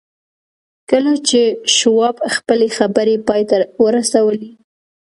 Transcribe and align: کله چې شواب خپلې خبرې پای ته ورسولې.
کله 0.89 1.13
چې 1.29 1.41
شواب 1.75 2.15
خپلې 2.35 2.67
خبرې 2.77 3.15
پای 3.27 3.41
ته 3.49 3.57
ورسولې. 3.83 4.49